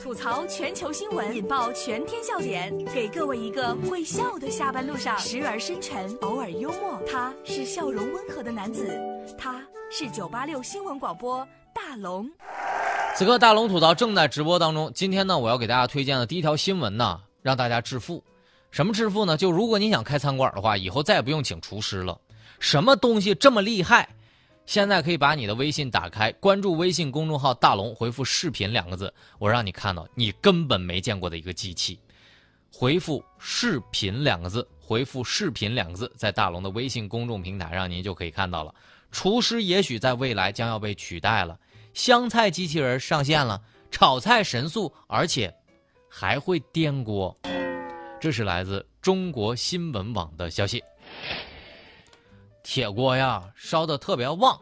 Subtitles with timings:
[0.00, 7.00] 吐槽全球新闻，引爆全天笑点，给各位一个会笑的下班路上，时而深沉，偶尔幽默。
[7.10, 8.98] 他是笑容温和的男子，
[9.38, 12.30] 他是九八六新闻广播大龙。
[13.16, 14.90] 此刻大龙吐槽正在直播当中。
[14.94, 18.22] 今天呢，我要给大家推荐的第一条新闻呢，让大家致富。
[18.70, 19.36] 什么致富呢？
[19.36, 22.18] 就如果你想开餐馆的话，以后再也不用请厨师了。
[22.58, 24.08] 什么东西这么厉害？
[24.66, 31.98] 现在可以把你的微信打开，关注微信公众号“大龙”，回复“视频”两个字，我让你看到你根本没见过的一个机器。
[32.72, 38.74] 回复“视频”两个字，回复“视频”两个字，在大龙的微信公众平台上，您就可以看到了。
[39.12, 41.58] 厨师也许在未来将要被取代了，
[41.92, 45.54] 香菜机器人上线了，炒菜神速，而且
[46.08, 47.36] 还会颠锅。
[48.20, 50.82] 这是来自中国新闻网的消息。
[52.64, 54.58] 铁锅呀，烧的特别旺，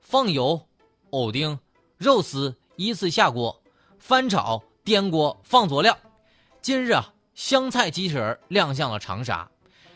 [0.00, 0.68] 放油、
[1.10, 1.58] 藕丁、
[1.98, 3.60] 肉丝依次下锅，
[3.98, 5.98] 翻炒、颠锅、放佐料。
[6.62, 9.50] 今日啊，香菜机器人亮相了长沙。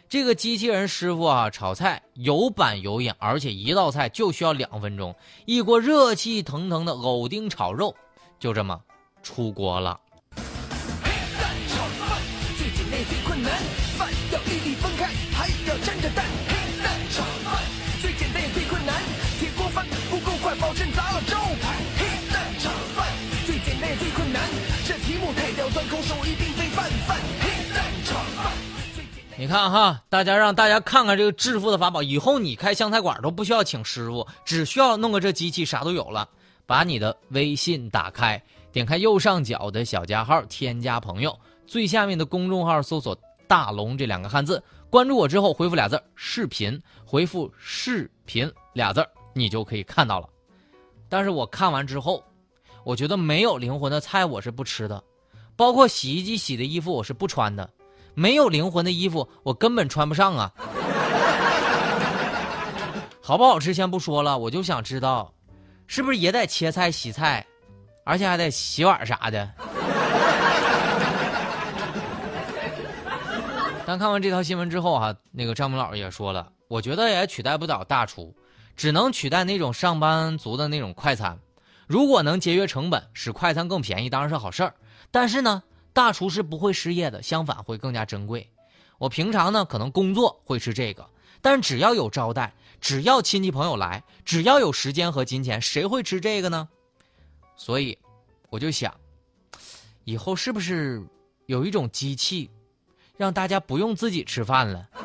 [0.09, 7.95] 这个机器人师傅啊，炒菜有板有眼，而且一道菜就需要两分钟，一锅热气腾腾的藕丁炒肉
[8.41, 8.83] 就这么
[9.23, 10.01] 出锅了。
[29.47, 32.02] 你看哈，大家让大家看看这个致富的法宝。
[32.02, 36.28] 以后你开湘菜馆都不需要请师傅，只需要弄个这机器，啥都有了。
[36.66, 50.28] 把你的微信打开，点开右上角的小加号，添加朋友，最下面的公众号搜索“大龙”这两个汉字，关注我之后回复俩字“视频”，回复“视频”俩字，你就可以看到了。
[51.08, 52.20] 但是我看完之后，
[52.83, 55.00] 我觉得没有灵魂的菜我是不吃的，
[55.55, 57.70] 包括洗衣机洗的衣服我是不穿的。
[58.19, 60.50] 没有灵魂的衣服，我根本穿不上啊！
[63.20, 65.35] 好不好吃先不说了，我就想知道，
[65.86, 67.45] 是不是也得切菜、洗菜，
[68.05, 69.51] 而且还得洗碗啥的？
[73.85, 78.35] 但看完这条新闻之后哈，那个张明老也说了，我觉得也取代不了大厨，
[78.74, 81.39] 只能取代那种上班族的那种快餐。
[81.86, 84.73] 如果能节约成本，使快餐更便宜，当然是好事儿。
[85.11, 85.62] 但是呢？
[85.96, 88.46] 大厨是不会失业的，相反会更加珍贵。
[88.98, 91.08] 我平常呢可能工作会吃这个，
[91.40, 92.52] 但只要有招待，
[92.83, 96.68] 只要亲戚朋友来，只要有时间和金钱，谁会吃这个呢？
[97.56, 97.96] 所以，
[98.51, 98.95] 我就想，
[100.05, 101.02] 以后是不是
[101.46, 102.51] 有一种机器，
[103.17, 104.86] 让大家不用自己吃饭了？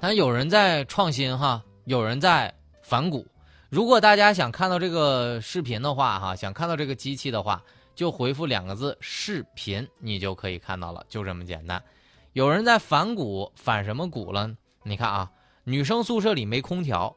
[0.00, 2.52] 但有人在创新哈，有人在
[2.82, 3.24] 反骨。
[3.68, 7.62] 如果大家想看到这个视频的话，哈，想看到这个机器的话，
[7.94, 11.82] 就回复两个字“视频”，你就可以看到了，就这么简单。
[12.32, 14.50] 有人在反骨，反什么骨了？
[14.84, 15.30] 你看啊，
[15.64, 17.14] 女生宿舍里没空调，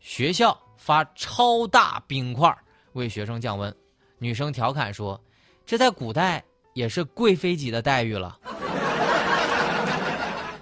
[0.00, 2.56] 学校发超大冰块
[2.94, 3.74] 为学生降温。
[4.18, 5.22] 女生调侃说
[5.66, 6.42] ：“这在古代
[6.72, 8.38] 也是贵妃级的待遇了。”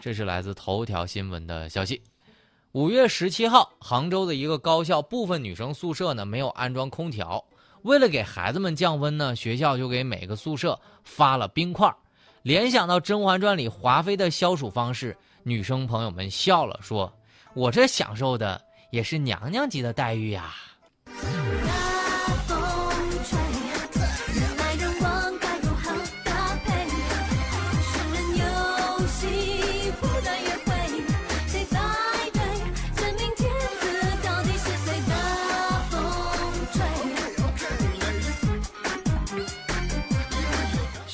[0.02, 2.02] 这是来自头条新闻的消息。
[2.72, 7.44] 五月十七号，杭州的一个高校部分女生宿舍呢没有安装空调，
[7.82, 11.92] 为了给孩子们降温呢，学校就给每个宿舍发了冰块。
[12.42, 17.12] 联想到《甄嬛传》里华妃的消暑方式，女生朋友们笑了，说
[17.54, 20.54] ：“我这享受的也是娘娘级的待遇呀。”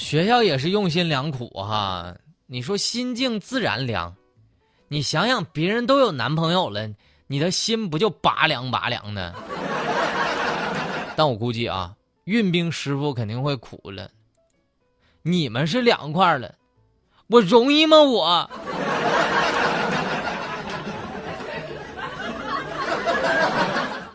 [0.06, 2.14] 学校也是用心良苦哈，
[2.46, 4.14] 你说心静自然凉，
[4.86, 6.88] 你想想别人都有男朋友了，
[7.26, 9.34] 你的心不就拔凉拔凉的？
[11.16, 14.08] 但我估计啊，运兵师傅肯定会苦了。
[15.22, 16.54] 你们是凉快了，
[17.26, 18.00] 我容易吗？
[18.00, 18.50] 我。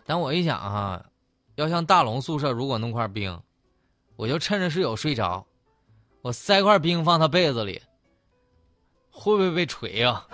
[0.06, 1.04] 但我一想哈，
[1.56, 3.38] 要像大龙宿舍如果弄块冰，
[4.16, 5.46] 我就趁着室友睡着。
[6.22, 7.82] 我塞块冰放他被子里，
[9.10, 10.24] 会不会被锤呀？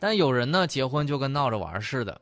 [0.00, 2.18] 但有人呢，结婚就跟闹着玩似的。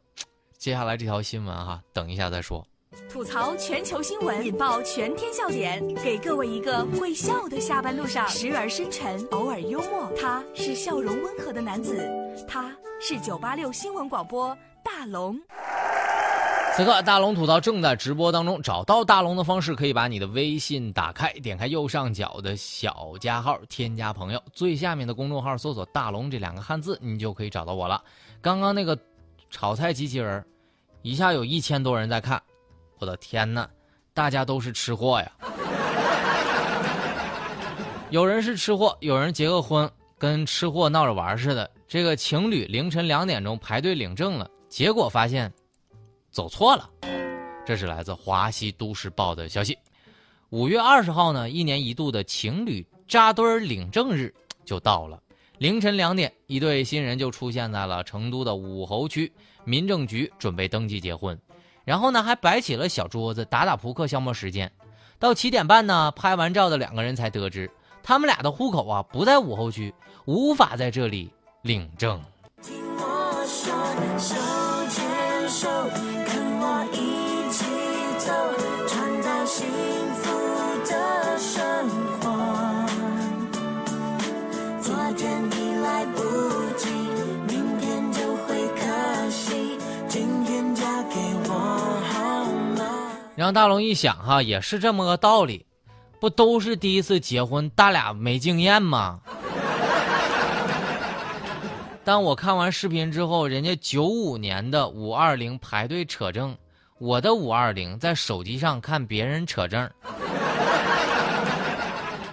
[0.58, 2.66] 接下来这条新闻哈，等一下再说。
[3.08, 10.10] 吐槽全球新闻，引爆全天笑点，给各位一个会笑的下班路上，时而深沉，偶尔幽默。
[10.20, 11.96] 他是笑容温和的男子，
[12.46, 14.56] 他是九八六新闻广播
[14.98, 15.40] 大龙。
[16.76, 18.60] 此刻，大龙吐槽正在直播当中。
[18.60, 28.02] 找到大龙的方式，可以把你的微信打开，点开右上角的小加号，添加朋友，最下面的公众号搜索“大龙”这两个汉字，你就可以找到我了。
[28.42, 28.96] 刚刚那个
[29.50, 30.44] 炒菜机器人，
[31.00, 32.40] 一下有一千多人在看，
[32.98, 33.68] 我的天哪！
[34.12, 35.32] 大家都是吃货呀。
[38.10, 41.68] 有人是吃货，有人结个婚，跟吃货闹着玩似的。
[41.88, 45.52] 这个情侣凌晨两点钟排队领证了，结果发现。
[46.30, 46.88] 走错了，
[47.66, 49.76] 这是来自华西都市报的消息。
[50.48, 54.34] 五月二十号呢，一年一度的情侣扎堆儿领证日
[54.64, 55.22] 就到了。
[55.58, 59.30] 凌晨两点，一对新人就出现在了成都的武侯区
[59.64, 61.38] 民政局，准备登记结婚。
[61.84, 64.72] 然后呢，还摆起了小桌子打打扑克消磨时间。
[65.18, 67.70] 到七点半呢，拍完照的两个人才得知，
[68.02, 71.30] 他们俩的户口啊不在武侯区，无法在这里
[71.60, 72.18] 领证。
[72.62, 74.61] 听我说，
[75.62, 75.68] 手
[76.26, 76.42] 牵
[78.18, 78.32] 手。
[79.46, 79.64] 幸
[80.14, 80.30] 福
[80.88, 81.88] 的生
[82.20, 82.22] 活。
[84.80, 86.20] 昨天你来不
[86.76, 86.88] 及，
[87.46, 89.78] 明天就会可惜。
[90.08, 91.14] 今天嫁给
[91.48, 91.52] 我
[92.10, 92.44] 好
[92.76, 92.84] 吗？
[93.36, 95.64] 让大龙一想哈，也是这么个道理，
[96.18, 99.20] 不都是第一次结婚，大俩没经验吗？
[102.04, 106.56] 当我看完视频之后，人家九五年的五二零排队扯证。
[106.98, 109.90] 我的五二零在手机上看别人扯证，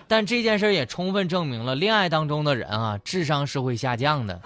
[0.08, 4.40] 但这件事也充分证明了恋爱当中的人啊，智商是会下降的。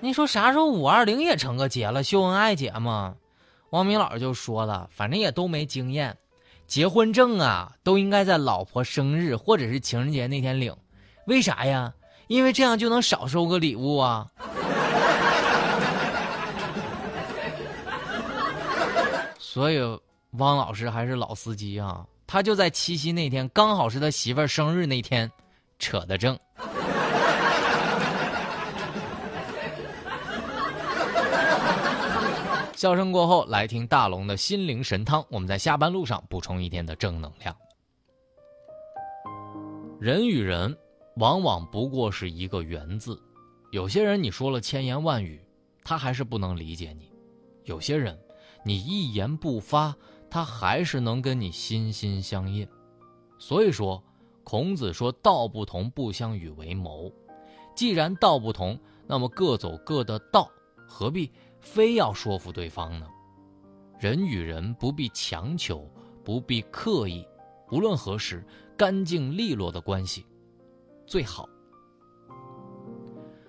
[0.00, 3.14] 你说啥时候五二零也成个节了，秀恩爱节吗？
[3.70, 6.14] 王明老师就说了，反正也都没经验，
[6.66, 10.74] 结婚证啊都应该在老婆生日或者是情人节那天领，
[11.26, 11.92] 为啥呀？
[12.26, 14.26] 因为这样就能少收个礼物啊。
[19.38, 19.78] 所以，
[20.32, 22.04] 汪老师还是老司机啊！
[22.26, 25.30] 他就在七夕那天，刚好是他媳妇儿生日那天，
[25.78, 26.38] 扯的正。
[32.74, 35.24] 笑声过后，来听大龙的心灵神汤。
[35.30, 37.56] 我们在下班路上补充一天的正能量。
[39.98, 40.76] 人与人，
[41.16, 43.20] 往往不过是一个“缘”字。
[43.70, 45.40] 有些人你说了千言万语，
[45.82, 47.10] 他还是不能理解你；
[47.64, 48.18] 有些人。
[48.64, 49.94] 你一言不发，
[50.28, 52.66] 他还是能跟你心心相印。
[53.38, 54.02] 所以说，
[54.42, 57.12] 孔子说“道不同，不相与为谋”。
[57.76, 58.76] 既然道不同，
[59.06, 60.50] 那么各走各的道，
[60.88, 61.30] 何必
[61.60, 63.06] 非要说服对方呢？
[64.00, 65.88] 人与人不必强求，
[66.24, 67.24] 不必刻意，
[67.70, 68.44] 无论何时，
[68.76, 70.26] 干净利落的关系
[71.06, 71.48] 最好。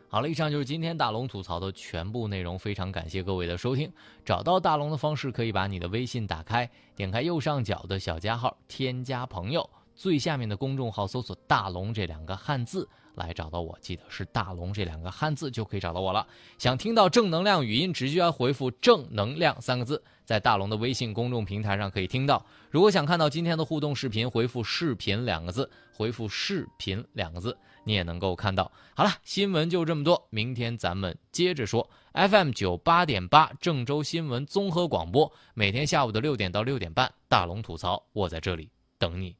[0.10, 2.58] 好了，以上就是今天大龙吐槽的全部内容。
[2.58, 3.92] 非常感谢各位的收听。
[4.24, 13.76] 找到大龙的方式，可以把你的微信打开，点开右上角的小加号，添加朋友，最下面的公众号搜索“大龙”这两个汉字来找到我。
[13.82, 16.26] 记得是“大龙”这两个汉字就可以找到我了。
[16.60, 22.46] 想听到正能量语音，只需要回复“正能量”三个字，在大龙的微信公众平台上可以听到。
[22.70, 27.58] 如果想看到今天的互动视频，回复“视频”两个字，回复“视频”两个字。
[27.84, 28.72] 你也能够看到。
[28.94, 31.90] 好了，新闻就这么多，明天咱们接着说。
[32.14, 39.36] FM 九八点八，郑州新闻综合广播，每天下午的六点到六点半，大龙吐槽，我在这里等你。